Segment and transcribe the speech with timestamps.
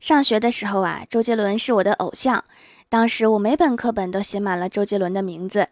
[0.00, 2.44] 上学的时候啊，周杰伦是我的偶像，
[2.88, 5.68] 当时我每本课本都写满了周杰伦的名字。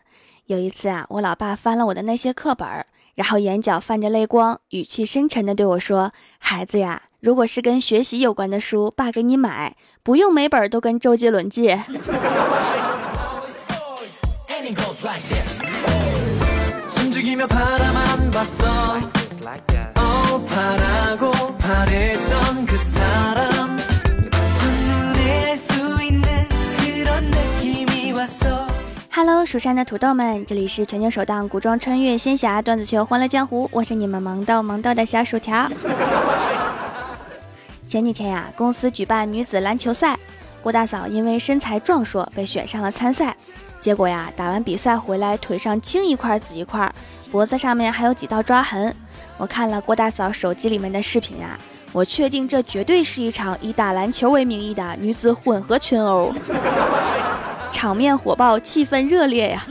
[0.46, 2.68] 有一次啊，我老爸翻了我的那些课本，
[3.14, 11.80] 然后眼角泛着泪光，语气深沉地对我说：“孩子呀，如果是跟学习有关的书，爸给你买，不用每本都跟周杰伦借。”
[29.16, 35.66] 哈喽，蜀山的土豆们，这里是全球首档古装穿越仙侠段子秀《欢乐江湖》，我是你们萌豆萌豆的小薯条。
[37.88, 40.18] 前几天呀，公司举办女子篮球赛，
[40.62, 43.34] 郭大嫂因为身材壮硕被选上了参赛。
[43.80, 46.94] 结果呀，打完比赛回来，腿上青一块紫一块，
[47.30, 48.94] 脖子上面还有几道抓痕。
[49.38, 51.58] 我看了郭大嫂手机里面的视频啊，
[51.90, 56.34] 我确定这绝对是一场以打篮球为名义的女子混合群殴。
[57.72, 59.64] 场面火爆，气氛热烈呀！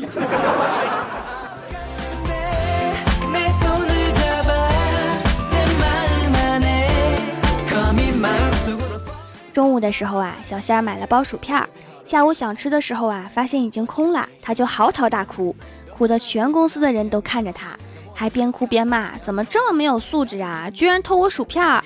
[9.52, 11.68] 中午的时候啊，小仙儿买了包薯片儿，
[12.04, 15.56] 下午想吃的时候啊，发现已经空了，他就嚎啕大哭，
[15.98, 17.68] 哭得全公司的人都看着他，
[18.14, 21.82] 还边哭边骂：“怎么这么没有素质啊，居然偷我薯片儿！”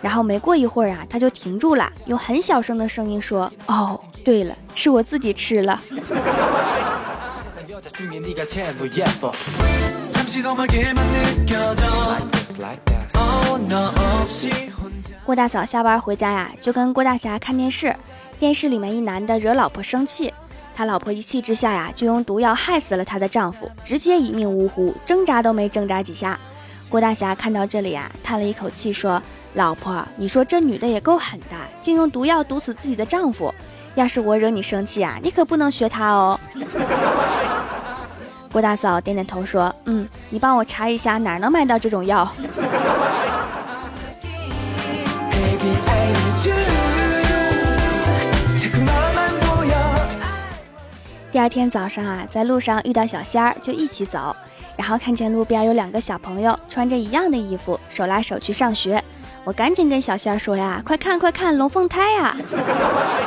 [0.00, 5.80] 然后没过一会儿啊，他就停住了，用很小声的声音说：“哦，对了，是我自己吃了。”
[15.24, 17.94] 郭大嫂下班回家呀，就跟郭大侠看电视。
[18.38, 20.32] 电视里面一男的惹老婆生气，
[20.74, 26.38] 他老婆一气之下呀，就用毒药害死了他的丈夫，直接一命呜呼，挣扎都没挣扎几下。
[26.88, 29.20] 郭大侠看到这里呀，叹了一口气说。
[29.58, 33.52] 老婆，你说这女的也够狠的，竟用毒药毒死自己的丈夫。
[33.96, 36.38] 要是我惹你生气啊，你可不能学她哦。
[38.52, 42.30] 郭大嫂点点头说：“嗯，你帮我查一下哪能买到这种药。”
[51.32, 54.36] 第二天早上啊，在路上遇到小仙儿，就一起走，
[54.76, 59.02] 然后看见路边有两个小朋友穿着一样的衣服，手拉手去上学。
[59.48, 62.36] 我赶紧跟小仙儿说呀：“快看快看，龙凤胎呀！”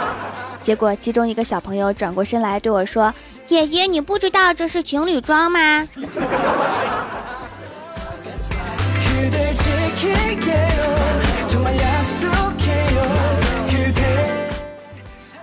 [0.62, 3.12] 结果其中一个小朋友转过身来对我说
[3.50, 5.88] ：“爷爷，你不知道这是情侣装吗？”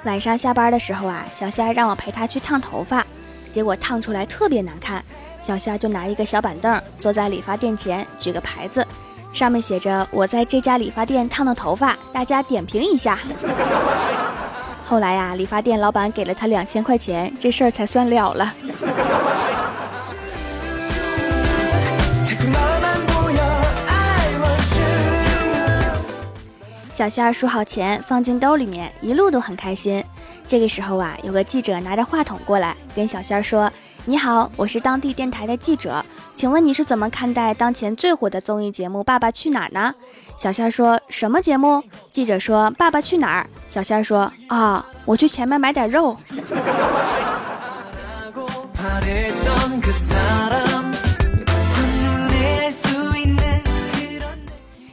[0.05, 3.05] 晚上下班的时候啊，小仙儿让我陪她去烫头发，
[3.51, 5.05] 结果烫出来特别难看。
[5.43, 8.87] 小仙儿就拿一个小板凳坐在理发店前，举个牌子。
[9.33, 13.19] 上面写着我在这家理发店烫的头发，大家点评一下。
[14.85, 18.55] 后来呀，理发店老板给了他两千块钱，这事儿才算了了。
[26.93, 30.03] 小仙儿数好钱，放进兜里面，一路都很开心。
[30.49, 33.71] 这个时候啊，有个记者拿着话筒过来，跟小仙儿说。
[34.05, 36.05] 你好，我是当地电台的记者，
[36.35, 39.95] 请问你是怎么看待当前最火的综艺节目《爸爸去哪儿》呢？
[40.37, 41.83] 小仙儿说什么节目？
[42.11, 43.43] 记者说《爸爸去哪儿》。
[43.73, 46.17] 小仙儿说啊，我去前面买点肉。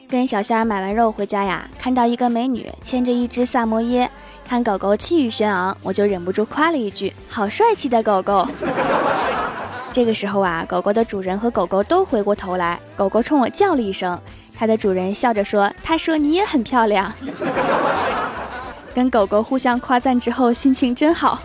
[0.07, 4.09] 跟小仙儿买完肉回家呀，看到一个美女牵着一只萨摩耶。
[4.47, 8.47] 看狗狗气宇轩昂，我就忍不住夸了一句：“好帅气的狗狗！”
[9.91, 14.19] 这个时候啊，狗狗的主人和狗狗都回过头来，狗狗冲我叫了一声，
[14.55, 17.11] 它的主人笑着说：“他说你也很漂亮。
[18.93, 21.39] ”跟狗狗互相夸赞之后，心情真好。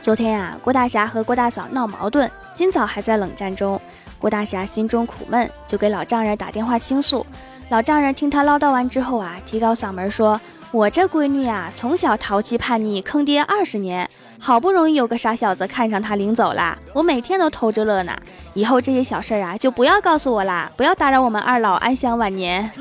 [0.00, 2.28] 昨天啊，郭大侠和郭大嫂闹矛盾。
[2.54, 3.80] 今早还在冷战中，
[4.18, 7.24] 郭大侠心中苦闷，就给老丈人打电话倾诉。
[7.70, 10.38] 老丈人听他唠叨完之后啊，提高嗓门说
[10.70, 14.08] ：“我这闺女呀，从小淘气叛逆，坑爹二十年，
[14.38, 18.14] 好不容易有个傻小子看上她领走了，我每天都偷着乐呢。
[18.52, 22.70] 以后这些小事啊，就不要告诉我啦，不要打扰我们二老安享晚年。”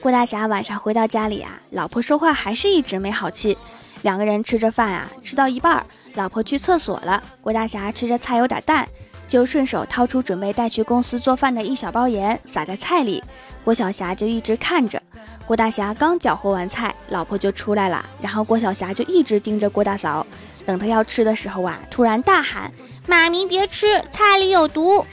[0.00, 3.56] 郭大侠晚上回到家里啊，老婆说话还是一直没好气。
[4.02, 7.22] 两个人吃着饭啊，吃到一半，老婆去厕所了。
[7.40, 8.88] 郭大侠吃着菜有点淡，
[9.28, 13.22] 就顺手掏出准备带去公司做饭的一小包盐，撒在菜里。
[13.64, 15.00] 郭晓霞就一直看着。
[15.46, 20.26] 郭大侠刚搅和完菜，老婆就出来了，然后郭晓霞就一直盯着郭大嫂。
[20.66, 22.70] 等他要吃的时候啊，突然大喊
[23.08, 25.04] ：“妈咪别吃，菜里有毒！”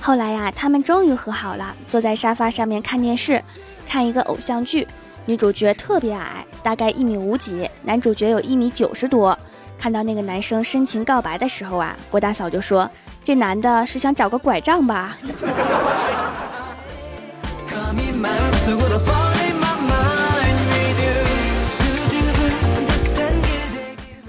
[0.00, 3.42] 后来呀，他们终于和好了，坐在沙发上面看电视，
[3.86, 4.88] 看一个偶像剧。
[5.26, 9.38] 女主角特别矮，大概一米五几，男主角有一米九十多。
[9.78, 12.88] 看到那个男生深情告白的时候啊，郭大嫂就说
[13.22, 15.16] ：“这男的是想找个拐杖吧？”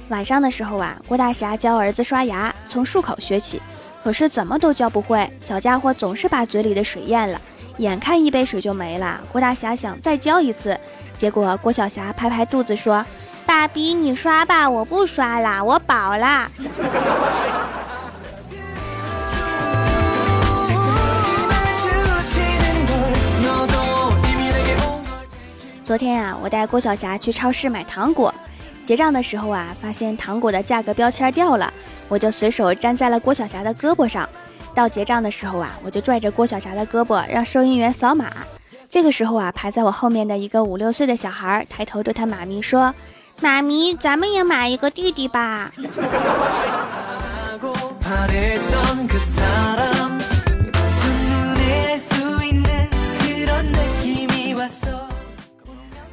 [0.10, 3.62] 晚上的时候啊，郭大侠教儿子刷牙，从漱口学起。
[4.04, 7.40] 可是怎么都教不会，小家伙总是把嘴里的水咽了，
[7.78, 9.22] 眼看一杯水就没了。
[9.32, 10.80] 郭大侠想再教一次，
[11.18, 13.06] 结果郭小霞拍拍肚子说
[13.46, 16.50] ：“爸比，你刷吧，我不刷啦，我饱啦。”
[25.88, 28.36] 昨天啊，我带郭晓霞去超市买糖果，
[28.86, 31.74] 结账的时候啊，发现糖果的价格标签掉了。
[32.10, 34.28] 我就随手粘在了郭晓霞的胳膊上，
[34.76, 38.30] 到结账的时候啊，我就拽着郭晓霞的胳膊，让收银员扫码。
[38.90, 42.94] 这个时候啊，排在我后面的一个五六岁的小孩抬头对他妈咪说
[43.40, 45.72] ：“妈咪，咱们也买一个弟弟吧。”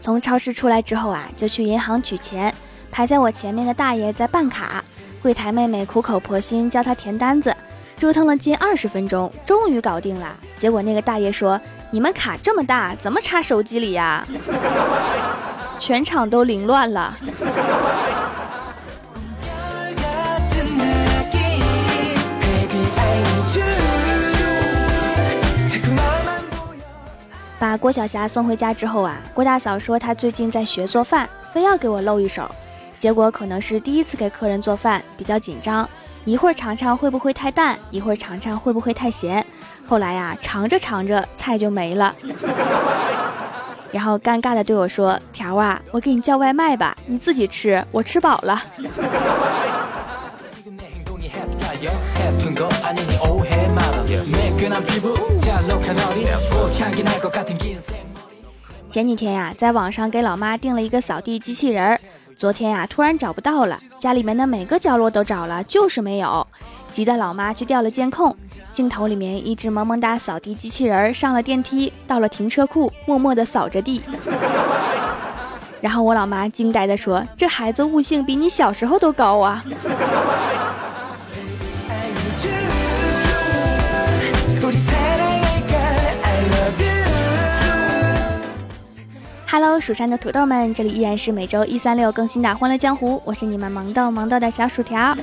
[0.05, 2.55] 从超市出来之后啊，就去银行取钱，
[2.93, 4.85] 排在我前面的大爷在办卡。
[5.23, 7.57] 柜台妹妹苦口婆心教他填单子，
[7.97, 10.37] 折腾了近二十分钟，终于搞定了。
[10.59, 11.59] 结果那个大爷说
[11.91, 14.29] ：“你们卡这么大，怎么插手机里呀？”
[15.81, 17.17] 全场都凌乱了。
[27.75, 32.49] 把郭晓霞送回家之后啊，郭大嫂说她最近在学做饭，非要给我露一手。
[33.01, 35.91] 结果可能是第一次给客人做饭，比较紧张，
[36.25, 39.45] 一会儿尝尝会不会太淡，一会儿尝尝会不会太咸。
[39.85, 42.15] 后来呀，尝着尝着菜就没了，
[43.91, 48.63] 然后尴尬的对我说：“条啊，我给你叫外卖吧，你自己吃，我吃饱了。”
[58.89, 62.01] 前几天呀，在网上给老妈订了一个扫地机器人儿。
[62.37, 66.47] 昨天呀，突然找不到了，家里面的每个角落都找了，就是没有。
[66.93, 68.37] 急得老妈去调了监控，
[68.73, 74.01] 镜头里面一只萌萌哒扫地机器人上了电梯，到了停车库，默默地扫着地。
[75.81, 79.65] 然后我老妈惊呆地说：“这孩子悟性比你小时候都高啊！”
[89.57, 95.17] Hello，蜀山的土豆们，这里依然是每周一、三、六更新的《欢乐江湖》，我是你们萌豆萌豆的小薯条。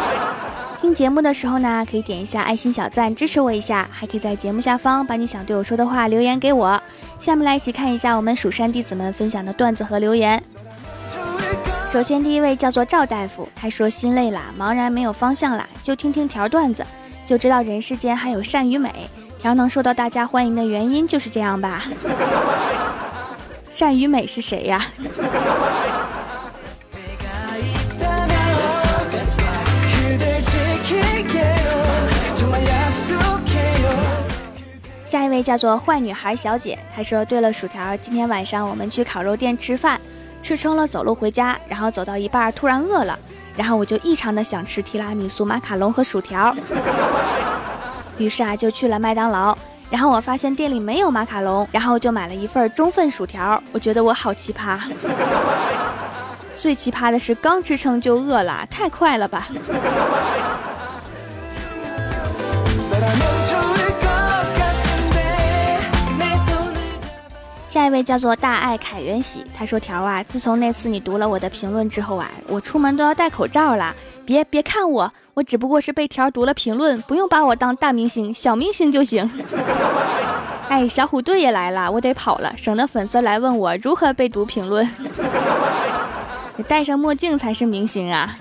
[0.80, 6.82] 听节目的时候呢，可以点一下爱心小赞支持我一下，还可以在节目下方把你想对我说的话留言给我。
[7.18, 10.42] 下面来一起看一下我们蜀山弟子们分享的段子和留言。
[11.92, 16.82] 首先，第一位叫做赵大夫，他说心累了，茫然没有方向了，就听听条段子，
[17.26, 19.10] 就知道人世间还有善与美。
[19.38, 21.82] 条能受到大家欢迎的原因就是这样吧。
[23.78, 24.84] 善与美是谁呀？
[35.04, 40.00] 下一位叫做坏女孩小姐，她说：“对了，薯条，今天晚上我们去烤肉店吃饭，
[40.42, 43.16] 吃撑了走路回家，然后走到一半突然饿了，
[43.56, 46.52] 然后我就异常的想吃提拉米苏、马卡龙和薯条，
[48.18, 49.56] 于是啊就去了麦当劳。”
[49.90, 53.62] 然后我发现店里没有马卡龙，然后就买了一份中份薯条。
[53.72, 54.78] 我觉得我好奇葩，
[56.54, 59.48] 最奇葩的是刚吃撑就饿了，太快了吧！
[67.68, 73.94] 下一位叫做大爱凯元喜，他说：“条啊，自从那次你读了我的评论之后啊，我出门都要戴口罩了。
[74.24, 79.30] 别别看我，我只不过是被条读了评论，不用把我当大明星，小明星就行。
[80.68, 84.88] 哎，小虎队也来了，我得跑了，省得粉丝来问我如何被读评论。
[86.56, 88.34] 你 戴上墨镜才是明星啊！”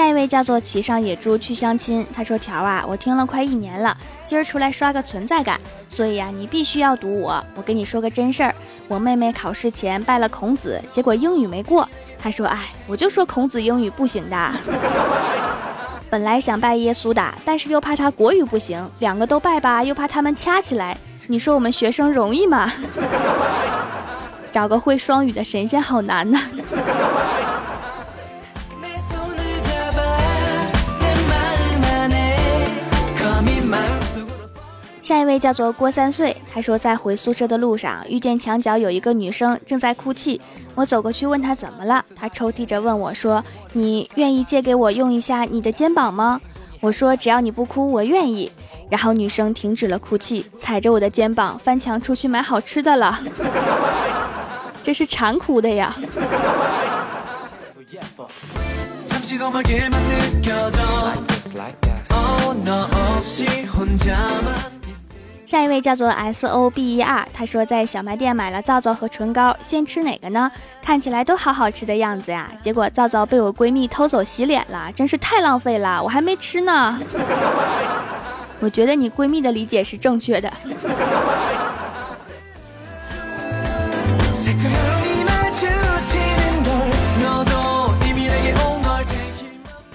[0.00, 7.44] 下一位叫做骑上野猪去相亲，他说：“条啊，我听了快一年了，今儿出来刷个存在感，所以呀，你必须要读我。
[7.54, 8.54] 我跟你说个真事儿，
[8.88, 11.86] 我妹妹考试前拜了孔子，结果英语没过。
[12.18, 14.52] 她说：哎，我就说孔子英语不行的。
[16.08, 20.96] 本来想拜耶稣的，但是又怕他国语不行，两个都拜吧，又怕他们掐起来。
[21.26, 22.72] 你说我们学生容易吗？
[24.50, 26.40] 找个会双语的神仙好难呐。”
[35.10, 40.40] 下一位叫做郭三岁，他说在回宿舍的路上遇见墙角有一个女生正在哭泣，
[40.76, 46.40] 我走过去问她怎么了，她抽泣着问我说：“你愿意借给我用一下你的肩膀吗？”
[46.78, 48.52] 我说：“只要你不哭，我愿意。”
[48.88, 53.18] 然后女生停止了哭泣，踩着我的肩膀翻墙出去买好吃的了，
[54.80, 55.92] 这是馋哭的呀。
[65.50, 70.48] 下一位叫做 S O B E R，他说在小卖店买了皂皂和唇膏，先吃哪个呢？
[70.80, 72.52] 看起来都好好吃的样子呀。
[72.62, 77.00] 结果皂皂被我闺蜜偷走洗脸了，真是太浪费了，我还没吃呢。
[78.62, 80.48] 我觉得你闺蜜的理解是正确的。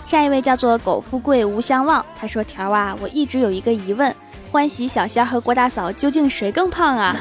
[0.05, 4.13] 下一位叫做苟富贵无相忘，他说条啊，我一直有一个疑问。
[4.55, 7.13] 欢喜小仙和郭大嫂究竟谁更胖啊？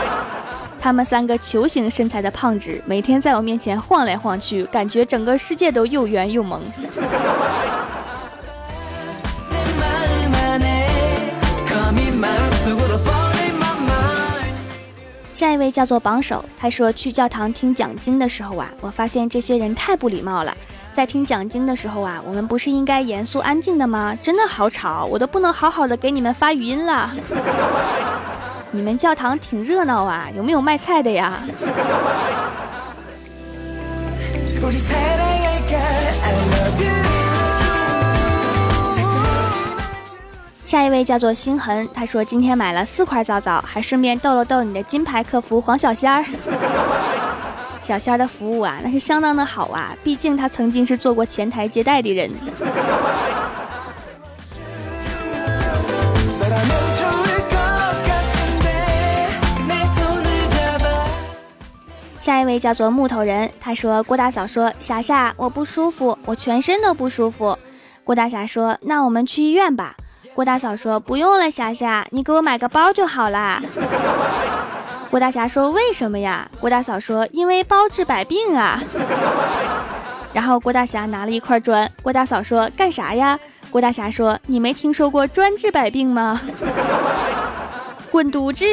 [0.80, 6.62] 他们三个球形身材的胖子，每天在我面前晃来晃去，感觉整个世界都又圆又萌。
[15.34, 20.56] 下一位叫做榜首，他说去教堂听讲经的时候啊，我发现这些人太不礼貌了。
[20.94, 24.16] 在听讲经的时候啊，我们不是应该严肃安静的吗？
[24.22, 27.10] 真的好吵，我都不能好好的给你们发语音了。
[28.70, 31.42] 你们教堂挺热闹啊，有没有卖菜的呀？
[40.64, 46.24] 下一位叫做星痕，他说今天买了四块皂皂，还顺便逗了逗你的金牌客服黄小仙儿。
[47.84, 52.30] 小仙儿的服务啊，那是相当的好啊，毕竟他曾经是做过前台接待的人。
[62.20, 67.58] 下一位叫做木头人，他说郭大嫂说霞霞我不舒服，我全身都不舒服。
[68.02, 69.94] 郭大侠说那我们去医院吧。
[70.34, 73.62] 郭大嫂说不用了，霞霞你给我买个包就好啦。
[75.14, 78.82] 郭大侠说：“为什么呀？”郭大嫂说：“因为包治百病啊。
[80.34, 81.88] ”然后郭大侠拿了一块砖。
[82.02, 83.38] 郭大嫂说：“干啥呀？”
[83.70, 86.40] 郭大侠说：“你没听说过专治百病吗？”
[88.10, 88.64] 滚犊子！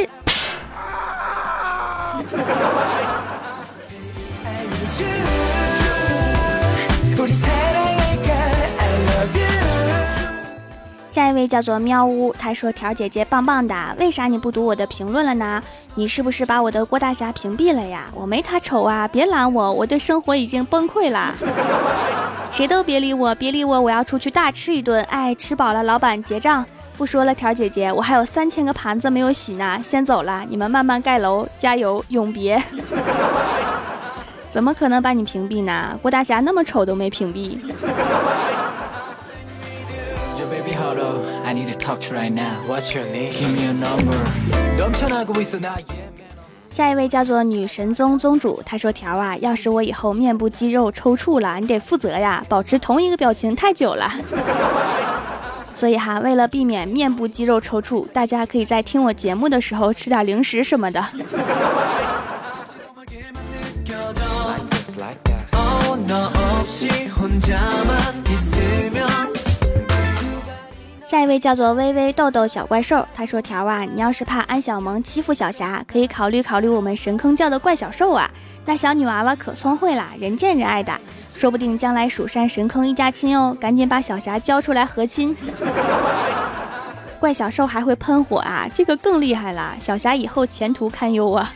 [11.41, 15.61] 位叫做喵呜，他说：“条姐姐棒棒的，为啥你不读我的评论了呢？
[15.95, 18.05] 你是不是把我的郭大侠屏蔽了呀？
[18.13, 19.07] 我没他丑啊！
[19.07, 21.33] 别拦我，我对生活已经崩溃了。
[22.51, 25.03] 谁都别理我，别理我，我要出去大吃一顿。
[25.05, 26.63] 哎，吃饱了，老板结账。
[26.95, 30.45] 不说了，条姐姐，我还有三千个盘子没有洗呢，先走了。
[30.47, 32.61] 你们慢慢盖楼，加油，永别。
[34.51, 35.97] 怎么可能把你屏蔽呢？
[36.03, 37.57] 郭大侠那么丑都没屏蔽。”
[46.69, 54.09] 下一位叫做女神宗宗主，她说：“条啊，要是我以后面部肌肉抽搐了，你得负责呀，保持同一个表情太久了。
[55.73, 61.05] 所以哈，为了避免面部肌肉抽搐，大家可以在听我节目的时候吃点零食什么的。”
[71.11, 78.31] 下一位叫做微微豆豆小怪兽，他说：“条啊，你要是怕安小萌欺负小霞，可以考虑考虑我们神坑教的怪小兽啊。
[78.63, 80.93] 那小女娃娃可聪慧啦，人见人爱的，
[81.35, 83.53] 说不定将来蜀山神坑一家亲哦。
[83.59, 85.35] 赶紧把小霞交出来和亲。
[87.19, 91.51] 怪小兽还会喷火啊，这个更厉害了，小霞以后前途堪忧啊。”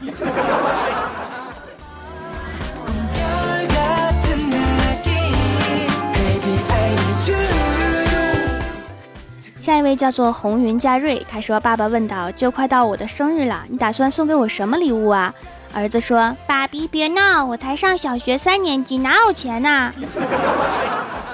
[9.65, 15.33] 下一位叫做红云佳瑞，他说：“爸爸问道，就快到我的生日了，你打算送给我什么礼物啊？”
[15.73, 19.91] 儿子说：“爸比别闹，我才上小学三年级，哪有钱呐？”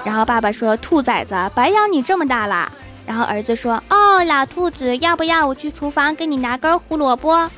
[0.02, 2.72] 然后爸爸说：“兔崽子，白养你这么大了。”
[3.04, 7.50] 然后儿子说：“哦，老兔子，要不要我去厨房给你拿根胡萝卜？”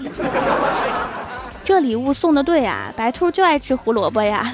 [1.63, 4.53] 这礼物送的对啊，白兔就爱吃胡萝卜呀。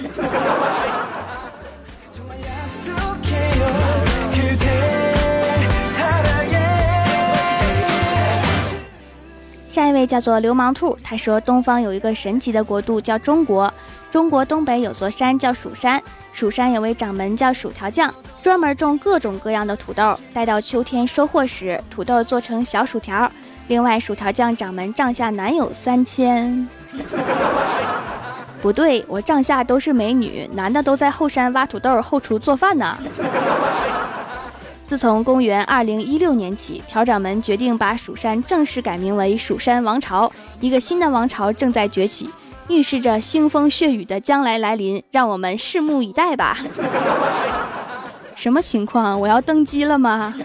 [9.71, 13.73] 下一位叫做流氓兔，他说：“东方有一个神奇的国度叫中国，
[14.11, 18.13] 中国东北有座山叫蜀山，蜀山有位掌门叫薯条匠，
[18.43, 23.31] 专门种各种各样的土豆，待到秋天收获时，土豆做成小薯条。
[23.69, 26.69] 另外，薯条匠掌门帐下男友三千，
[28.61, 32.99] 不对，我帐下都是美女，男的都在后山挖土豆、后厨做饭呢。”
[34.91, 42.29] 自从公元二零一六年起，条掌门决定把蜀山正式改名为蜀山王朝，一个新的王朝正在崛起，
[42.67, 46.59] 预示着腥风血雨的将来来临，让我们拭目以待吧。
[48.35, 49.21] 什么情况？
[49.21, 50.35] 我要登基了吗？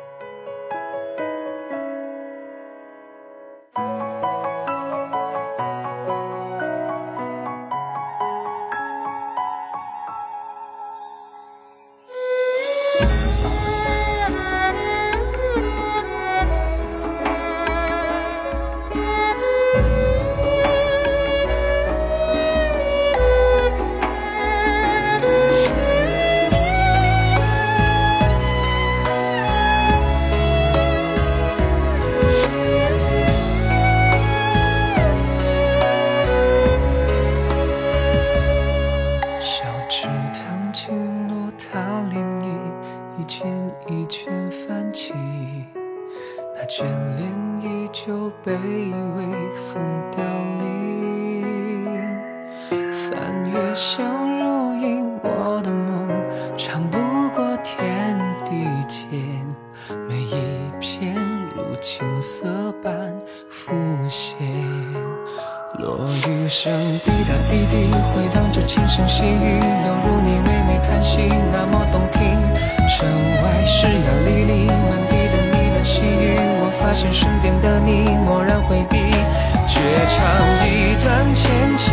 [43.87, 45.13] 一圈翻起，
[46.55, 46.83] 那眷
[47.17, 47.29] 恋
[47.61, 48.59] 依旧被微
[49.55, 50.23] 风凋
[50.59, 50.65] 零。
[52.69, 53.09] 翻
[53.51, 54.05] 越相
[54.39, 56.07] 如影，我的梦
[56.57, 56.97] 长不
[57.35, 59.09] 过天地间，
[60.07, 61.15] 每一片
[61.55, 63.13] 如青涩般
[63.49, 63.71] 浮
[64.07, 64.37] 现。
[65.81, 65.97] 落
[66.29, 72.21] 雨声滴答滴滴，回荡着轻声细语，犹如你唯美叹息，那么动听。
[72.87, 73.09] 城
[73.41, 78.97] 外湿呀沥沥，满地的呢喃细语，我发现身边的你漠然回避。
[79.67, 80.21] 绝唱
[80.67, 81.90] 一段前情，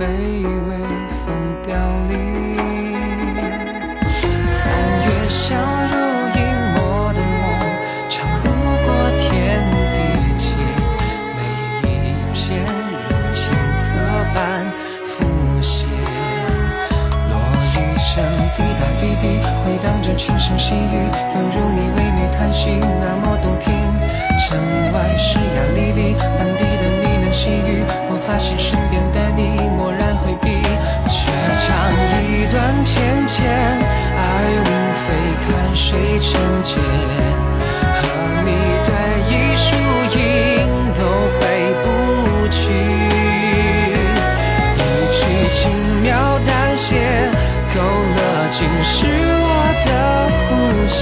[0.00, 0.29] 轻
[28.90, 29.40] 边的你
[29.78, 30.60] 蓦然回避，
[31.08, 31.66] 却唱
[32.24, 33.38] 一段浅浅，
[34.16, 34.20] 爱
[34.58, 34.68] 无
[35.06, 35.06] 非
[35.46, 36.28] 看谁成
[36.64, 36.82] 茧。
[38.02, 38.02] 和
[38.44, 38.50] 你
[38.84, 38.90] 对
[39.30, 39.68] 弈输
[40.18, 40.20] 赢
[40.94, 41.00] 都
[41.38, 41.40] 回
[41.82, 41.86] 不
[42.48, 42.58] 去，
[44.76, 44.78] 一
[45.14, 45.18] 曲
[45.52, 45.58] 轻
[46.02, 46.08] 描
[46.46, 46.90] 淡写，
[47.74, 48.18] 勾勒
[48.50, 49.48] 尽是我。
[49.82, 49.90] 的
[50.28, 50.50] 呼
[50.86, 51.00] 吸，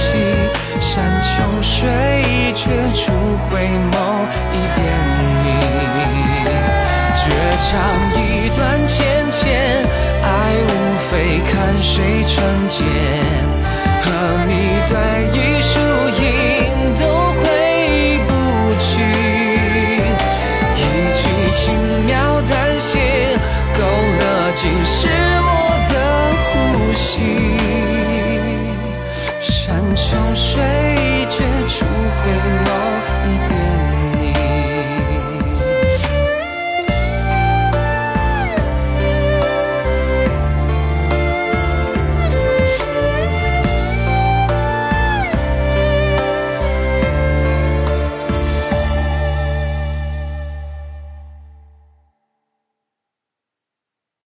[0.79, 1.27] 山穷
[1.61, 1.73] 水
[2.55, 3.11] 绝处
[3.49, 3.98] 回眸
[7.69, 7.77] 唱
[8.15, 9.45] 一段芊芊，
[10.23, 10.27] 爱
[10.57, 10.69] 无
[11.07, 12.33] 非看谁成
[12.67, 12.83] 茧，
[14.01, 14.09] 和
[14.47, 14.51] 你
[14.89, 14.97] 对
[15.37, 15.68] 弈。